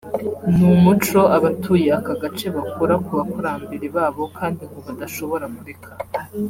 ni 0.55 0.63
umuco 0.75 1.19
abatuye 1.37 1.89
aka 1.99 2.13
gace 2.21 2.47
bakura 2.55 2.95
ku 3.05 3.11
bakurambere 3.19 3.85
babo 3.95 4.23
kandi 4.37 4.61
ngo 4.69 4.79
badashobora 4.87 5.45
kureka 5.55 5.91